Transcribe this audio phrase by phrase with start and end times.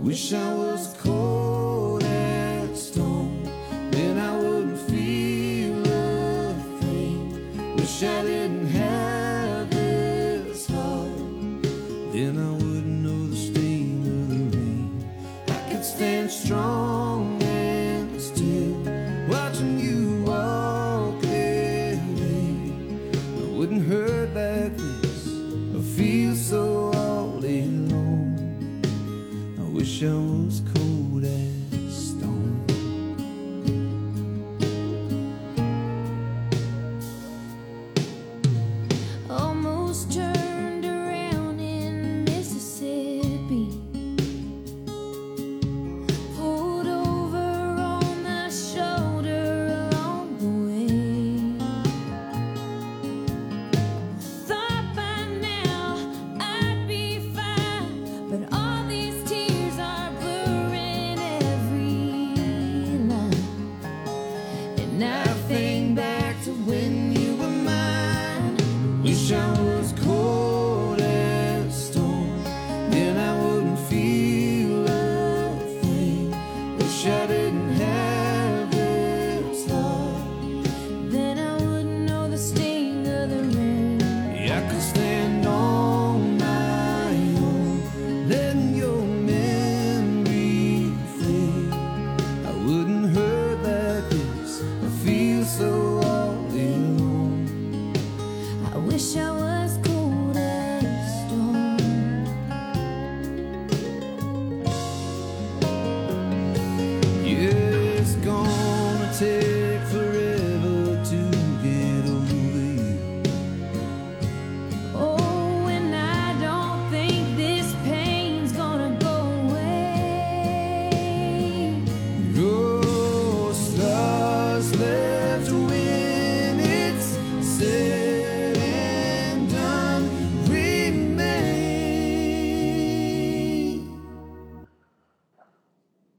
[0.00, 1.39] Wish I was cold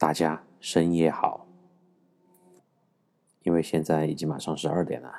[0.01, 1.45] 大家深夜好，
[3.43, 5.13] 因为现在已经马上十二点了，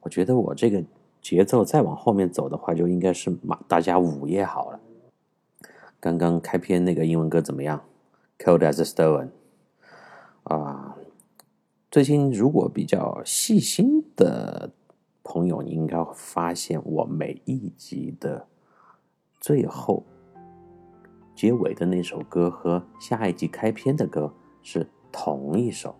[0.00, 0.84] 我觉得我这个
[1.22, 4.80] 节奏再往后面走的话，就应该是马大家午夜好了。
[5.98, 7.82] 刚刚开篇那个英文歌怎么样
[8.38, 9.30] ？Cold as a stone
[10.42, 10.98] 啊，
[11.90, 14.70] 最近如果比较细心的
[15.22, 18.48] 朋友，你应该发现我每一集的
[19.40, 20.04] 最后
[21.38, 25.94] 结尾的那首歌和下一集开篇的歌是同一首。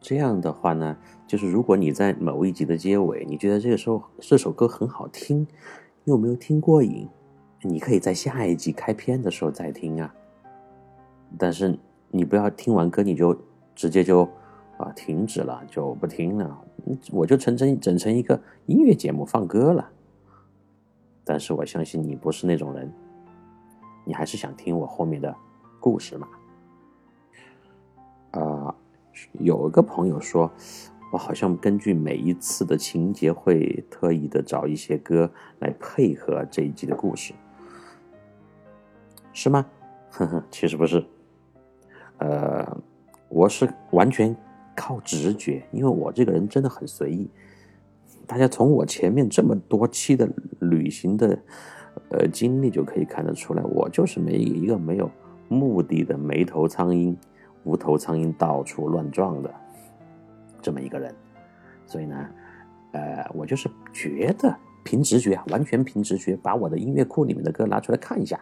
[0.00, 5.44] 这样的话呢，就是如果你在某一集的结尾，你觉得这个时候这首歌很好听，
[6.04, 7.08] 又没有听过瘾，
[7.62, 10.14] 你可以在下一集开篇的时候再听啊。
[11.36, 11.76] 但是
[12.12, 13.36] 你不要听完歌你就
[13.74, 14.22] 直接就
[14.76, 16.56] 啊停止了，就不听了，
[17.10, 19.90] 我就成成整成一个音乐节目放歌了。
[21.24, 22.92] 但是我相信你不是那种人，
[24.04, 25.34] 你还是想听我后面的
[25.80, 26.28] 故事嘛？
[28.32, 28.74] 啊、
[29.34, 30.50] 有一个朋友说，
[31.12, 37.32] 我好像根据每一次的情节会特意的找一些歌来配合这一集的故事，
[39.32, 39.64] 是吗？
[40.10, 41.04] 呵呵，其实不是，
[42.18, 42.76] 呃，
[43.28, 44.36] 我是完全
[44.74, 47.30] 靠直觉，因为我这个人真的很随意。
[48.26, 51.38] 大家从我前面这么多期的旅行的
[52.10, 55.10] 呃经历就可以看得出来，我就是没一个没有
[55.48, 57.14] 目的的没头苍蝇、
[57.64, 59.52] 无头苍蝇到处乱撞的
[60.60, 61.14] 这么一个人。
[61.86, 62.28] 所以呢，
[62.92, 68.40] 呃，我就是觉得凭直觉，完全凭直觉，把我的音乐库里面的歌拿出来看一下，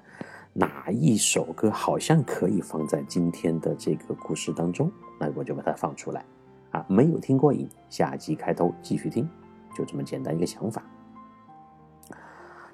[0.52, 6.24] 哪一首歌好像可以放在今天的这个故事当中，那我就把它放出来。
[6.70, 9.28] 啊，没有听过瘾，下集开头继续听，
[9.76, 10.82] 就这么简单一个想法。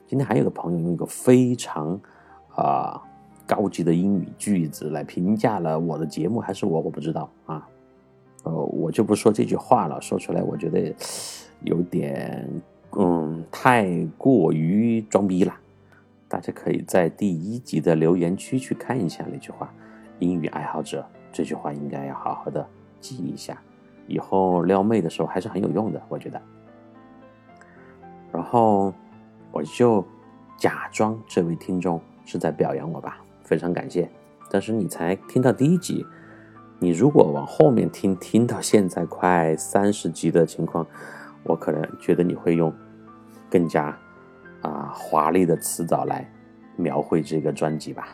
[0.09, 2.01] 今天还有个朋友用一个非常
[2.55, 3.01] 啊、
[3.47, 7.69] 高级的英语句子来评价了我的节目，还是我我不知道啊，
[8.45, 10.95] 呃，我就不说这句话了，说出来我觉得
[11.61, 12.49] 有点
[12.93, 15.55] 嗯太过于装逼了
[16.27, 19.71] 大家可以在第一集的留言区去看一下那句话。
[20.21, 22.67] 英语爱好者这句话应该要好好的
[22.99, 23.61] 记一下，
[24.07, 26.41] 以后撩妹的时候还是很有用的，我觉得。
[28.33, 28.93] 然后
[29.51, 30.05] 我就
[30.57, 34.09] 假装这位听众是在表扬我吧，非常感谢。
[34.51, 36.07] 但是你才听到第一集，
[36.79, 40.87] 你如果往后面听，听到现在快三十集的情况，
[41.45, 42.73] 我可能觉得你会用
[43.51, 43.97] 更加
[44.63, 46.31] 啊华丽的词藻来
[46.77, 48.09] 描绘这个专辑吧。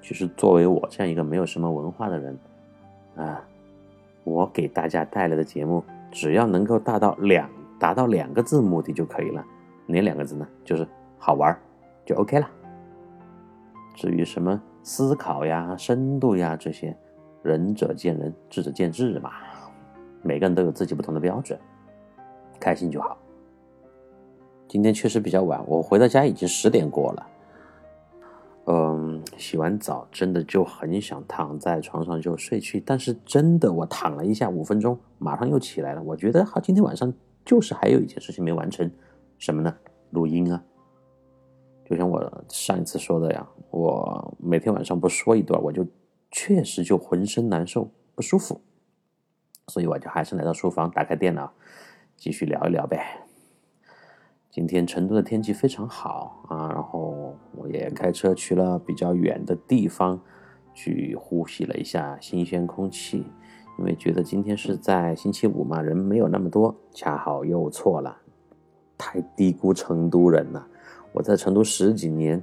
[0.00, 2.38] 其实作为我这样一个没有什么文化的人，
[3.16, 3.42] 啊，
[4.24, 7.48] 我给大家带来的节目，只要能够达到两
[7.78, 9.44] 达到两个字目的就可以了。
[9.92, 10.48] 哪两个字呢？
[10.64, 11.56] 就是好玩
[12.04, 12.50] 就 OK 了。
[13.94, 14.60] 至于什么？
[14.82, 16.96] 思考呀，深度呀，这些，
[17.40, 19.30] 仁者见仁，智者见智嘛。
[20.22, 21.56] 每个人都有自己不同的标准，
[22.58, 23.16] 开心就好。
[24.66, 27.26] 今天确实比较晚，我回到家已经十点过了。
[28.64, 36.02] 嗯，洗完澡真的就很想躺在床上就睡去，但是真的我躺了一下五分钟，马上又起来了。
[36.02, 37.12] 我觉得好，今天晚上
[37.44, 38.90] 就是还有一件事情没完成，
[39.38, 39.72] 什么呢？
[40.12, 40.62] 录音啊。
[41.84, 45.84] 就像我上一次说的呀，我每天晚上不说一段，我就
[46.30, 48.62] 确实就浑身难受不舒服，
[49.66, 51.52] 所以我就还是来到书房，打开电脑，
[52.16, 53.26] 继续聊一聊呗。
[54.48, 60.18] 今天成都的天气非常好啊，然后我也开车去了比较远的地方，
[60.72, 63.26] 去呼吸了一下新鲜空气，
[63.78, 68.21] 因为觉得今天是在星期五嘛，人没有那么多，恰好又错了，
[69.02, 70.64] 太低估成都人了。
[71.10, 72.40] 我在成都十几年，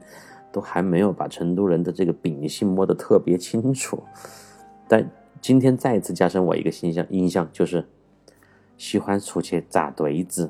[0.51, 4.03] 都还没有把成都人的这个秉性摸得特别清楚。
[4.89, 5.09] 但
[5.39, 7.87] 今天再一次加深我一个印象，印象就是
[8.75, 10.49] 喜欢出去扎堆子。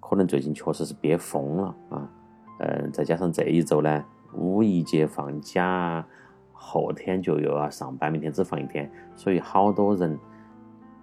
[0.00, 2.10] 可能最近确实是憋疯了啊。
[2.58, 6.04] 嗯，再加上这一周呢，五一节放假，
[6.52, 10.18] 后天就又要上班，明天只放一天，所以好多人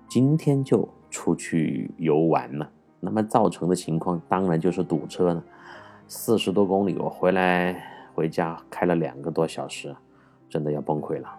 [0.10, 2.70] 今天就出去游玩了。
[3.06, 5.44] 那么造成的情况，当然就是堵车了。
[6.08, 7.82] 四十多公里，我回来
[8.16, 9.96] 回家开了两个多小时，
[10.50, 11.30] 真的要崩溃了。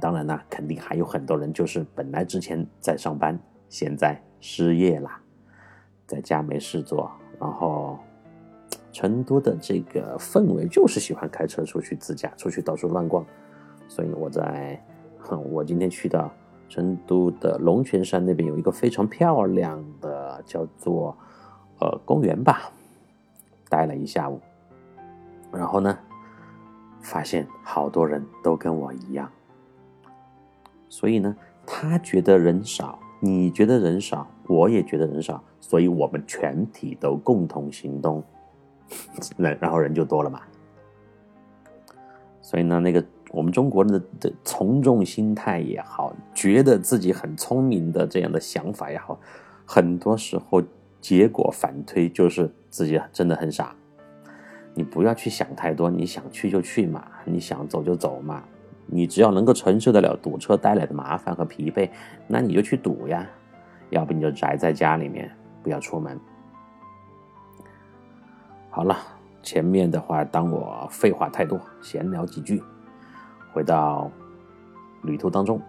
[0.00, 3.38] 当然啦，肯定还有很多人就是本来之前在上班，
[3.68, 5.10] 现在失业了，
[6.06, 7.10] 在家没事做。
[7.38, 7.98] 然后，
[8.90, 13.24] 成都的这个氛围就是喜欢开车出去自驾，出去到处乱逛。
[13.86, 14.82] 所以我在，
[15.18, 16.32] 哼我今天去到
[16.72, 21.14] 成都的龙泉山那边有一个非常漂亮的叫做
[21.78, 22.72] 呃公园吧。
[23.68, 24.40] 待了一下午，
[25.52, 25.98] 然后呢，
[27.02, 29.30] 发现好多人都跟我一样，
[30.88, 31.36] 所以呢，
[31.66, 38.22] 他觉得人少，你觉得人少，我也觉得人少，所以我们全体都共同行动，
[39.36, 40.40] 那然后人就多了嘛。
[42.40, 49.18] 所以呢，那个我们中国人的的从众心态也好，觉得自己很聪明的这样的想法也好，
[49.66, 50.62] 很多时候。
[51.00, 53.74] 结果反推就是自己真的很傻，
[54.72, 58.44] 你不要去想太多，你想去就去嘛，你想走就走嘛，
[58.86, 61.90] 你只要能够承受得了堵车带来的麻烦和疲惫，
[62.28, 63.28] 那你就去堵呀，
[63.90, 65.28] 要不你就宅在家里面，
[65.60, 66.16] 不要出门。
[68.70, 68.96] 好了，
[69.42, 72.62] 前面的话当我废话太多，闲聊几句，
[73.52, 74.10] 回到
[75.02, 75.60] 旅途当中，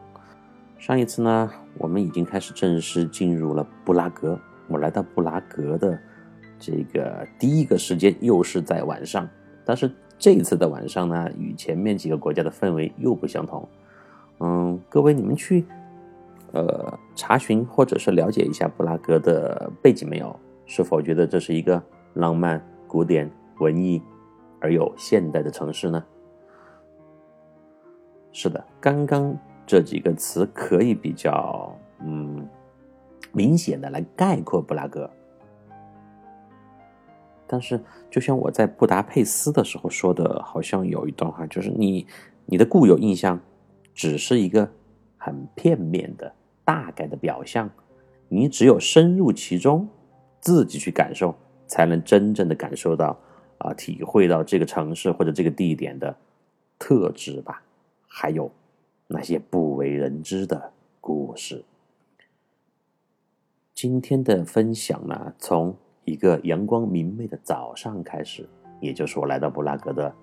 [0.77, 4.39] 上一次呢，我们已经开始正式进入了布拉格。
[4.67, 5.99] 我来到布拉格的
[6.57, 9.27] 这个第一个时间又是在晚上，
[9.65, 13.67] 但是这一次的晚上呢，与前面几个国家的氛围又不相同。
[14.39, 15.65] 嗯，各位你们去
[16.53, 20.33] 呃查询或者是了解一下布拉格的背景没有？
[20.65, 24.01] 是否觉得这是一个浪漫、古典、文艺
[24.61, 26.01] 而又现代的城市呢？
[28.33, 29.33] 是的，刚刚
[29.65, 32.45] 这几个词可以比较嗯。
[33.35, 35.09] 明显的来概括布拉格，
[37.47, 42.05] 但是就像我在布达佩斯的时候说的，好像有一段话，就是你
[42.45, 43.39] 你的固有印象
[43.91, 44.69] 只是一个
[45.17, 46.31] 很片面的
[46.63, 47.67] 大概的表象，
[48.29, 49.87] 你只有深入其中，
[50.39, 51.33] 自己去感受，
[51.65, 53.17] 才能真正的感受到
[53.57, 56.15] 啊，体会到这个城市或者这个地点的
[56.77, 57.63] 特质吧，
[58.15, 58.51] 还有
[59.07, 61.65] 那些不为人知的故事。
[63.73, 68.47] 今天的分享呢，从一个阳光明媚的早上开始，
[68.79, 70.13] 也就是我来到布拉格的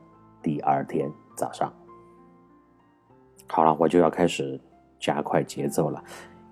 [0.41, 1.73] 第二天早上。
[3.49, 4.61] 好了，我就要开始
[5.01, 6.01] 加快节奏了，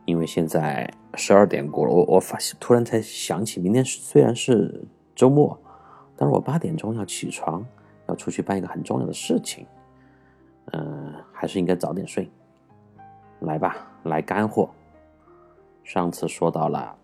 [0.07, 5.57] 因为现在十二点过了，我我发现突然才想起，明天虽然是周末，
[6.17, 7.65] 但是我八点钟要起床，
[8.09, 9.65] 要出去办一个很重要的事情，
[10.73, 12.31] 嗯、还是应该早点睡。
[13.41, 14.69] 来吧，来干货。
[15.85, 16.97] 上次说到了，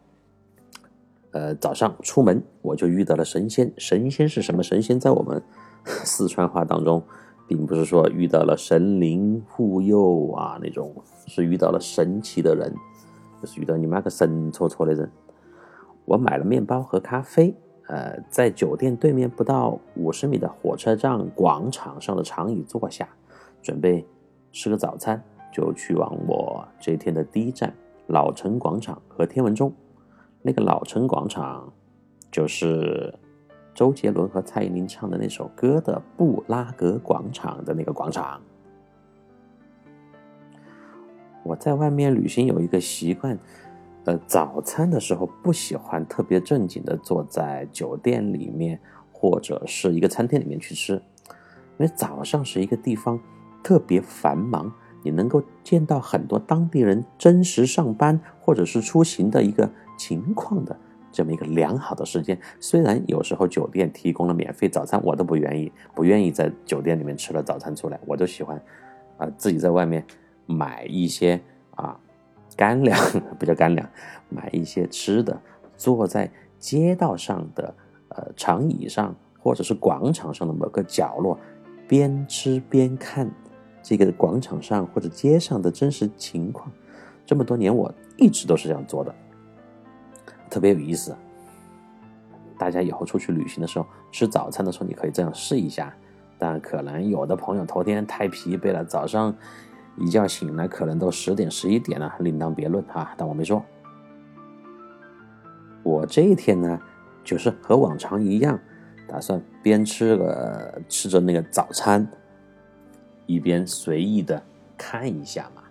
[1.31, 3.73] 呃，早上出门我就遇到了神仙。
[3.79, 4.99] 神仙是什么神仙？
[5.01, 5.43] 在我们
[5.85, 7.03] 四川话当中，
[7.49, 10.95] 并不是说遇到了神灵护佑啊那种，
[11.27, 12.75] 是遇到了神奇的人，
[13.41, 15.11] 就是遇到你妈个神戳戳的人。
[16.05, 17.55] 我买了面包和咖啡，
[17.87, 23.09] 呃，在酒店对面不到五十米的火车站广场上的长椅坐下，
[23.65, 24.07] 准备
[24.53, 27.75] 吃个早餐，就去往我这天的第一站
[28.07, 29.73] 老城广场和天文钟。
[30.43, 31.73] 那个老城广场，
[32.31, 33.13] 就是
[33.75, 38.39] 周杰伦和蔡依林唱的那首歌的布拉格广场的那个广场。
[41.43, 43.39] 我在外面旅行有一个习惯，
[44.05, 48.79] 呃，早餐的时候不喜欢特别正经的坐在酒店里面
[49.11, 53.19] 或者是一个餐厅里面去吃，因为早上是一个地方
[53.65, 54.71] 特别繁忙，
[55.03, 59.69] 你能够见到很多当地人真实上班或者是出行的一个
[59.99, 60.79] 情况的
[61.11, 62.39] 这么一个良好的时间。
[62.61, 68.61] 虽然有时候酒店提供了免费早餐，我都不愿意，不愿意在酒店里面吃了早餐出来，我都喜欢
[69.17, 70.05] 啊、自己在外面
[70.47, 71.41] 买一些
[71.77, 71.99] 啊
[72.57, 72.99] 干粮，
[73.39, 73.89] 不叫干粮，
[74.29, 75.41] 买一些吃的，
[75.77, 77.75] 坐在街道上的
[78.09, 81.39] 呃长椅上或者是广场上的某个角落，
[81.87, 83.31] 边吃边看
[83.85, 86.73] 这个广场上或者街上的真实情况。
[87.27, 89.15] 这么多年，我一直都是这样做的，
[90.49, 91.15] 特别有意思。
[92.59, 95.95] 大家以后出去旅行的时候，吃早餐的时候，你可以这样试一下。
[96.39, 99.35] 但可能有的朋友头天太疲惫了，早上
[99.99, 103.15] 一觉醒来可能都十点十一点了，另当别论啊。
[103.19, 103.63] 但我没说。
[105.83, 106.81] 我这一天呢，
[107.23, 108.59] 就是和往常一样，
[109.07, 112.07] 打算边吃个吃着那个早餐，
[113.27, 114.43] 一边随意的
[114.77, 115.63] 看一下嘛。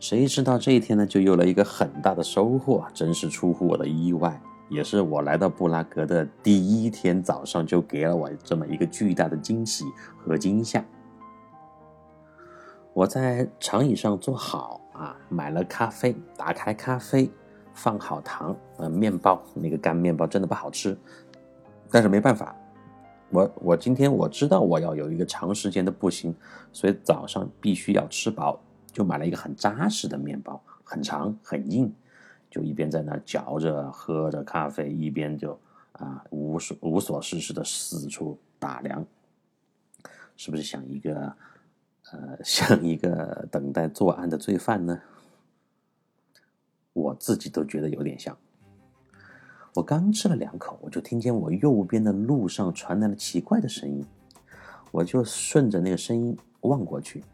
[0.00, 9.84] 谁知道这一天呢，就有了一个很大的收获，真是出乎我的意外，也是我来到布拉格的第一天早上就给了我这么一个巨大的惊喜
[10.18, 10.84] 和惊吓。
[12.92, 17.30] 我在长椅上坐好啊，买了咖啡，打开咖啡，
[17.72, 20.96] 放好糖，呃，面包那个干面包真的不好吃，
[21.90, 22.54] 但是没办法，
[23.30, 26.34] 我我今天我知道我要有一个长时间的步行，
[26.72, 28.60] 所以早上必须要吃饱，
[28.92, 31.92] 就买了一个很扎实的面包，很长很硬，
[32.48, 35.58] 就一边在那嚼着喝着咖啡，一边就
[35.92, 39.04] 啊无所无所事事的四处打量，
[40.36, 41.36] 是不是像一个
[42.12, 45.00] 呃像一个等待作案的罪犯呢？
[46.92, 48.36] 我自己都觉得有点像。
[49.74, 54.06] 我刚吃了两口，我就听见我右边的路上传来了奇怪的声音，
[54.92, 57.24] 我就顺着那个声音望过去，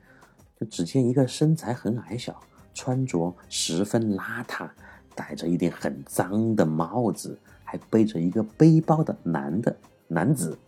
[0.59, 2.41] 就只见一个身材很矮小、
[2.73, 4.67] 穿着十分邋遢、
[5.15, 9.77] 戴着一顶很脏的帽子，还背着一个背包的男的
[10.09, 10.59] 男子，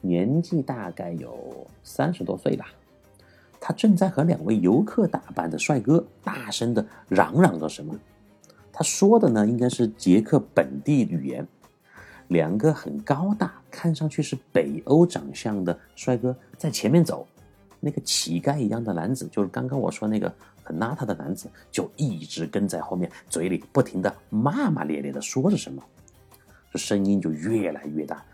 [0.00, 2.66] 年纪大概有三十多岁吧。
[3.58, 7.92] 他正在和两位游客打扮的帅哥大声的嚷嚷着什么。
[8.72, 11.46] 他说的呢，应该是捷克本地语言。
[12.28, 17.26] 两个很高大，看上去是北欧长相的帅哥在前面走，
[17.80, 25.82] 那个乞丐一样的男子，就是刚刚我说那个很邋遢的男子，就一直跟在后面，嘴里不停的骂骂咧咧的说着什么，
[26.72, 28.24] 这声音就越来越大。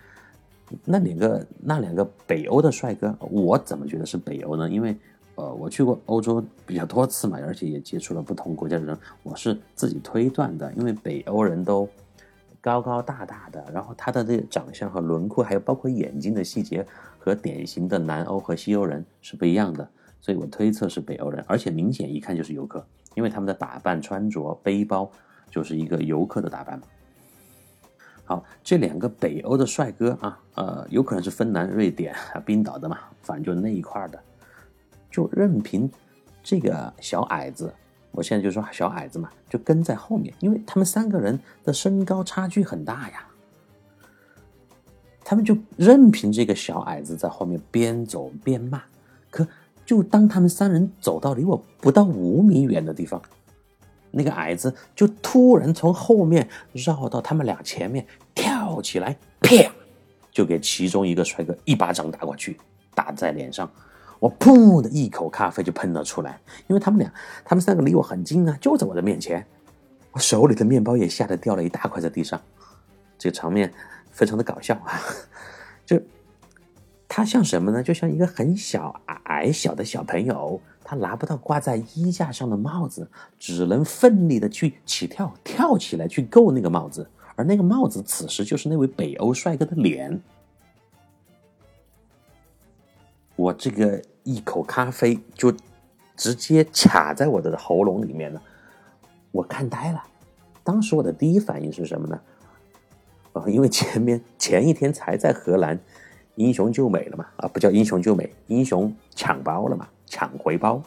[0.85, 4.69] 那两个那两个北欧的帅哥，我怎么觉得是北欧呢？
[4.69, 4.95] 因为
[5.37, 11.89] 呃，我去过欧洲比较多次嘛，而且也接触了不同国家的人，我是自己推断的，因为北欧人都
[12.61, 16.85] 高高大大的，然后他的这个长相和轮廓，还有包括眼睛的细节，
[17.19, 19.89] 和典型的南欧和西欧人是不一样的，
[20.21, 25.11] 所以我推测是北欧人，而且明显一看就是游客，因为他们的打扮、穿着、背包
[25.51, 26.87] 就是一个游客的打扮嘛。
[28.25, 32.13] 好，这两个北欧的帅哥啊，呃，有可能是芬兰、瑞典、
[32.45, 34.19] 冰岛的嘛，反正就那一块的，
[35.17, 35.91] 就任凭
[36.43, 37.73] 这个小矮子，
[38.11, 43.27] 我现在就说小矮子嘛，就跟在后面，因为他们三个人的身高差距很大呀，
[45.25, 48.83] 他们就任凭这个小矮子在后面边走边骂。
[49.31, 49.49] 可
[49.87, 53.19] 就当他们三人走到离我不到五米远的地方，
[54.11, 59.73] 那个矮子就突然从后面绕到他们俩前面，跳起来，啪，
[60.31, 62.61] 就给其中一个帅哥一巴掌打过去，
[62.95, 63.67] 打在脸上。
[64.27, 67.13] 我噗的一口咖啡就喷了出来，因为他们俩，
[67.45, 69.47] 他们三个离我很近啊，就在我的面前，
[70.11, 72.41] 我手里的面包也吓得掉了一大块在地上，
[73.17, 73.73] 这个场面
[74.11, 75.01] 非常的搞笑啊。
[75.85, 76.01] 就
[77.07, 77.81] 他像什么呢？
[77.81, 90.21] 就像一个很小矮小的小朋友，他拿不到挂在衣架上的帽子，只能奋力的去起跳，跳起来去够那个帽子，而那个帽子此时就是那位北欧帅哥的脸。
[93.37, 95.55] 我这个一口咖啡就
[96.17, 98.43] 直接卡在我的喉咙里面了，
[99.31, 100.03] 我看呆了。
[100.65, 102.21] 当时我的第一反应是什么呢？
[103.35, 105.79] 啊，因为前面前一天才在荷兰
[106.37, 110.83] 英雄救美了嘛，啊，不叫英雄救美，英雄抢包了嘛，抢回包，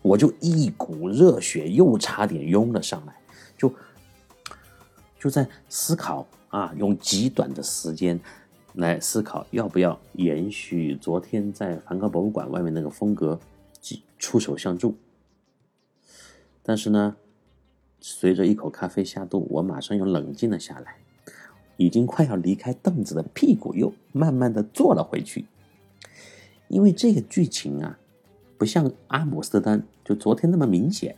[0.00, 3.12] 我就一股热血又差点涌了上来，
[3.58, 3.74] 就
[5.18, 8.18] 就在思考啊，用极短的时间。
[8.74, 13.38] 来思考要不要延续昨天在梵高博物馆外面那个风格，
[14.18, 14.96] 出手相助。
[16.62, 17.16] 但是呢，
[18.00, 20.96] 随着一口咖啡下肚，我马上又冷静了下来，
[21.76, 25.46] 已经快要离开凳子的屁股又慢慢的坐了回去。
[26.68, 27.98] 因为这个剧情啊，
[28.56, 31.14] 不像阿姆斯特丹就昨天那么明显。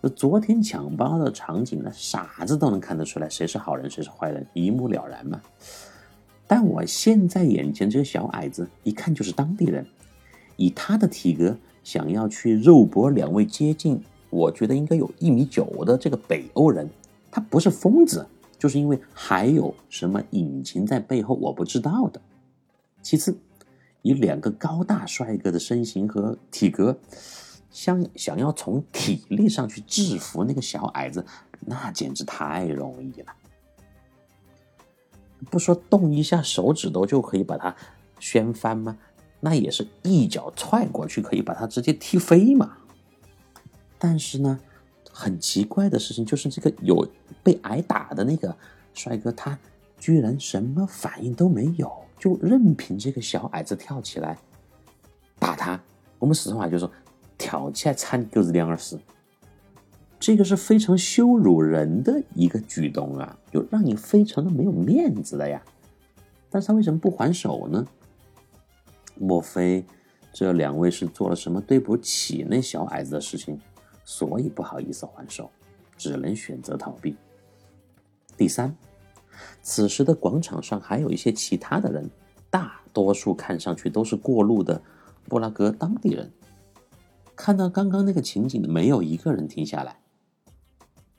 [0.00, 5.42] 那昨天抢包的场景呢，傻子都能看得出来谁是好人谁是坏人，一目了然嘛。
[6.46, 9.86] 但我现在眼前这个小矮子，一看就是当地人。
[10.56, 16.88] 以他的体格，想要去肉搏两位接近，我觉得应该有一米九的这个北欧人，
[17.30, 18.26] 他不是疯子，
[18.58, 22.20] 就是因为还有什么隐情在背后我不知道的。
[23.02, 23.36] 其次，
[24.02, 26.98] 以两个高大帅哥的身形和体格，
[27.70, 31.26] 想想要从体力上去制服那个小矮子，
[31.60, 33.32] 那简直太容易了。
[35.50, 37.74] 不说动一下手指头就可以把它
[38.18, 38.96] 掀翻吗？
[39.40, 42.78] 那也是一脚踹过去可以把它直接踢飞嘛。
[43.98, 44.58] 但是呢，
[45.10, 47.06] 很奇怪的事情就是这个有
[47.42, 48.56] 被挨打的那个
[48.94, 49.58] 帅哥，他
[49.98, 54.38] 居然什么反应都没有，就任凭这个小矮子跳起来
[55.38, 55.80] 打他。
[56.18, 56.90] 我们四川话就说
[57.36, 58.98] 跳起来铲狗日两耳屎。
[60.18, 65.62] 这个是非常羞辱人的一个举动啊，就让你非常的没有面子的呀。
[66.48, 67.86] 但是他为什么不还手呢？
[69.14, 69.84] 莫非
[70.32, 73.58] 这两位是做了什么对不起那小矮子的事情，
[74.04, 75.50] 所以不好意思还手，
[75.96, 77.16] 只能选择逃避？
[78.36, 78.74] 第三，
[79.62, 82.10] 此时的广场上还有一些其他的人，
[82.50, 84.80] 大多数看上去都是过路的
[85.28, 86.30] 布拉格当地人。
[87.34, 89.98] 看到刚刚那个情景，没有一个人停下来。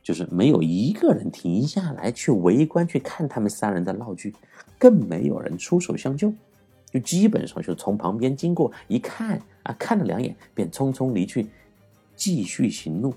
[0.07, 4.33] 就是没有一个人停下来去围观去看他们三人的闹剧，
[4.79, 6.31] 更没有人出手相救，
[6.89, 11.49] 就基本上就从旁边经过一看啊，看了两眼便匆匆离去，
[12.15, 13.13] 继续行路，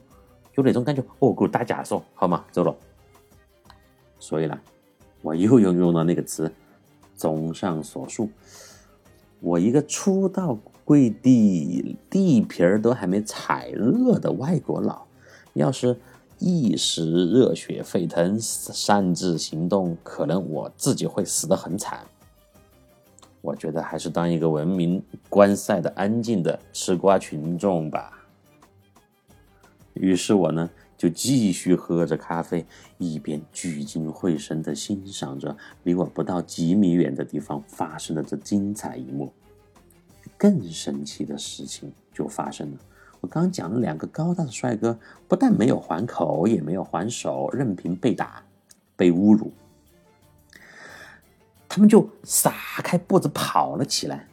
[0.53, 2.45] 就那种感觉哦，给我打假手好吗？
[2.51, 2.75] 走了。
[4.19, 4.61] 所以呢，
[5.23, 6.53] 我又用用了那个词，
[7.15, 8.29] 综上所述，
[9.39, 15.07] 我一个初到跪地地皮儿都还没踩热的外国佬，
[15.53, 15.97] 要是。
[16.41, 22.01] 一时热血沸腾，擅自行动，可能我自己会死得很惨。
[23.43, 28.27] 我觉得还是当一个文明观赛的安静的吃瓜群众吧。
[29.93, 32.65] 于是我呢就继续喝着咖啡，
[32.97, 39.31] 一边聚精会神的欣赏着离我不到几米远的地方发生的这精彩一幕。
[40.39, 42.79] 更神奇的事情就发生了。
[43.21, 48.43] 我刚讲了两个高大的帅哥，不但没有还口，也没有还手，任凭被打、
[48.97, 49.53] 被侮辱，
[51.69, 52.53] 他们就撒
[52.83, 54.27] 开步子跑了起来，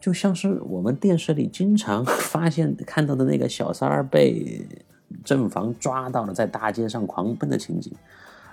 [0.00, 4.66] 就像是我们电视里经常发现看到的那个小三儿被
[5.24, 7.92] 正房抓到了，在大街上狂奔的情景。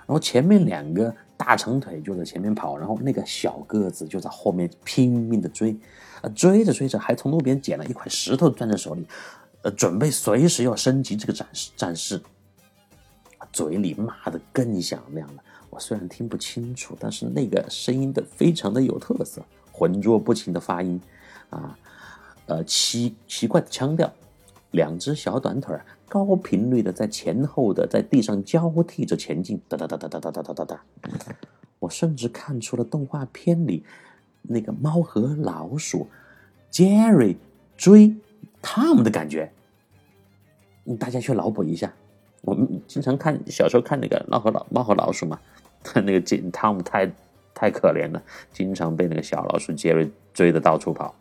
[0.06, 5.76] 然后前面两个大长腿就在前面跑，然后那个小个子就在后面拼命的追，
[6.22, 9.06] 啊，追着追着还从路边捡了一块石头攥在手里。
[9.62, 12.22] 呃，准备随时要升级这个展示，战士
[13.52, 15.42] 嘴里骂的更响亮了。
[15.68, 19.42] 我虽然听不清楚，但是那个声音的非常的有特色，
[19.72, 21.00] 浑浊不清的发音，
[21.50, 21.76] 啊，
[22.46, 24.12] 呃，奇奇怪的腔调，
[24.70, 25.76] 两只小短腿
[26.08, 30.84] 高频率的在前后的在地上交替着前进，哒哒哒哒哒哒哒哒哒哒。
[31.80, 33.84] 我甚至看出了动画片里
[34.42, 36.06] 那个猫和老鼠
[36.70, 37.36] ，Jerry
[37.76, 38.14] 追。
[38.60, 39.50] 他们的感觉，
[40.98, 41.92] 大家去脑补一下。
[42.42, 45.38] 我们经常看小时候看那个猫和老猫和老鼠嘛，
[45.94, 47.10] 那个金汤姆太
[47.52, 51.14] 太可怜了，经常被那个小老鼠杰瑞追的到处跑。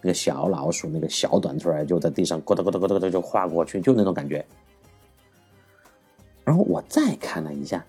[0.00, 4.44] 那个小老鼠那个小短腿就在地上咕哒咕哒咕哒咕哒就划过去，就那种感觉。
[6.44, 7.84] 然后我再看了一下，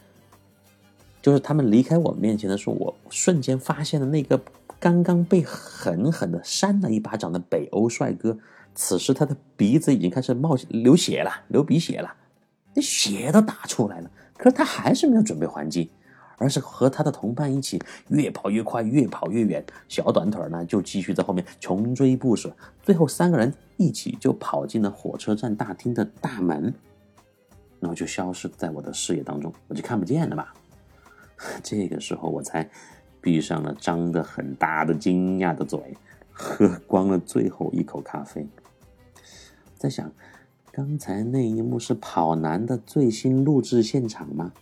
[1.22, 4.40] 就是他们离开我面前的时候，我瞬间发现了那个
[4.80, 8.38] 刚刚被狠狠的扇了一巴掌的北欧帅哥，
[8.76, 12.14] 此时他的鼻子已经开始冒流血了，流鼻血了，
[12.74, 15.90] 那血都打出来了，可是他还是没有准备还击。
[16.40, 19.66] 而是和他的同伴一起越跑越快，越跑越远。
[19.90, 22.56] 小短腿呢，就继续在后面穷追不舍。
[22.84, 26.72] 最后三个人一起就跑进了火车站大厅的大门，
[27.80, 30.54] 然后就消失在我的视野当中，我就看不见了吧。
[31.64, 32.70] 这个时候，我才
[33.28, 35.98] 闭上了张得很大的惊讶的嘴，
[36.32, 38.48] 喝光了最后一口咖啡，
[39.76, 40.10] 在想，
[40.72, 44.54] 刚才那一幕是跑男的最新录制现场吗？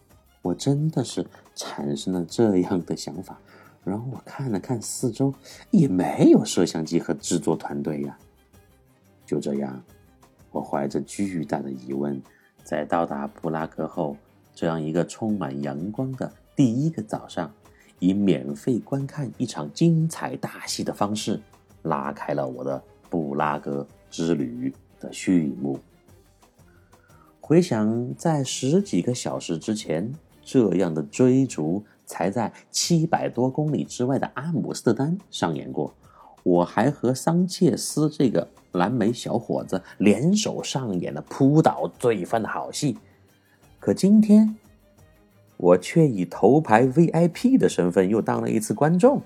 [0.41, 1.23] 我真的是
[1.54, 3.39] 产生了这样的想法，
[3.84, 5.32] 然后我看了看四周，
[5.69, 8.17] 也没有摄像机和制作团队呀。
[9.28, 9.80] 就这样，
[10.49, 12.19] 我怀着巨大的疑问，
[12.63, 14.17] 在到达布拉格后，
[14.56, 17.54] 这样一个充满阳光的第一个早上，
[17.99, 21.41] 以免费观看一场精彩大戏的方式，
[21.84, 25.79] 拉开了我的布拉格之旅的序幕。
[27.41, 30.13] 回想在十几个小时之前。
[30.47, 35.91] 这样的追逐才在七百多公里之外的阿姆斯特丹上演过，
[36.43, 42.95] 我还和桑切斯这个蓝莓小伙子联手上演了扑倒罪犯的好戏。
[43.79, 44.55] 可今天，
[45.57, 49.21] 我却以头牌 VIP 的身份又当了一次观众，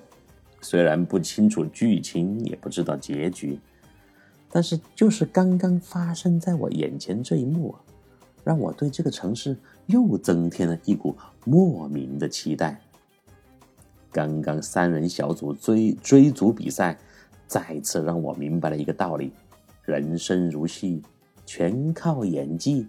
[0.60, 3.58] 虽然不清楚剧情，也不知道结局，
[4.50, 7.80] 但是就是刚刚发生在我眼前这一幕啊。
[8.42, 11.14] 让我对这个城市又增添了一股
[11.44, 12.80] 莫名的期待。
[14.10, 16.98] 刚刚三人小组追追逐比赛，
[17.46, 19.30] 再次让我明白了一个道理：
[19.84, 21.02] 人生如戏，
[21.44, 22.86] 全靠演技，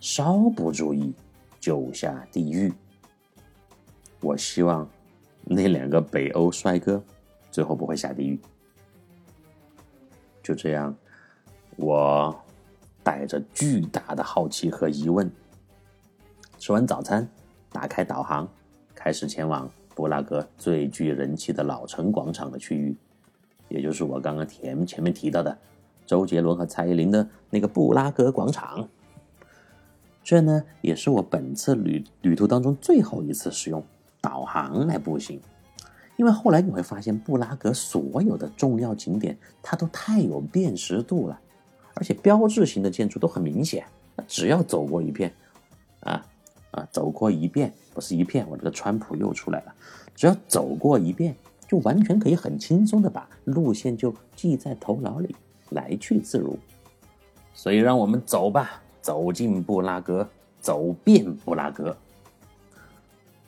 [0.00, 1.14] 稍不注意
[1.60, 2.72] 就下地狱。
[4.20, 4.88] 我希望
[5.44, 7.00] 那两个北欧帅哥
[7.50, 8.40] 最后不会下地狱。
[10.42, 10.96] 就这样，
[11.76, 12.34] 我。
[13.02, 15.28] 带着巨大的好奇和疑问，
[16.58, 17.26] 吃完早餐，
[17.72, 18.46] 打开导航，
[18.94, 22.94] 开始前往布拉格最具人气的老城广场的区域，
[23.68, 25.58] 也就是我刚刚前前面提到的
[26.04, 28.86] 周杰伦和蔡依林的那个布拉格广场。
[30.22, 33.82] 这呢，也是我本次旅旅途当中最后一次使用
[34.20, 35.40] 导航来步行，
[36.16, 41.40] 因为后来你会发现，布拉格所有的重要景点，它都太有辨识度了。
[41.94, 43.84] 而且标志性的建筑都很明显，
[44.28, 45.32] 只要走过一遍，
[46.00, 46.24] 啊
[46.70, 49.74] 啊，走过一遍不是一片，我这个川普又出来了。
[50.14, 51.34] 只要走过一遍，
[51.66, 55.34] 就完全可以很轻松的把路线就记在头脑里，
[55.70, 56.58] 来去自如。
[57.52, 60.28] 所以让我们走吧，走进布拉格，
[60.60, 61.96] 走遍布拉格。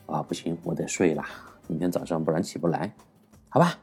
[0.06, 1.26] 啊，不行，我得睡啦，
[1.68, 2.92] 明天早上不然起不来。
[3.48, 3.78] 好吧，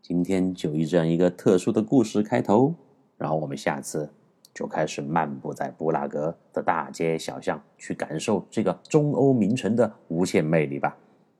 [0.00, 2.74] 今天就以这样一个特殊的故事开头。
[3.18, 4.10] 然后我们下次
[4.52, 10.96] 就开始漫步在布拉格的大街小巷，去感受这个中欧名城的无限魅力吧。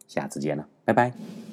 [0.07, 1.52] 下次见了，拜拜。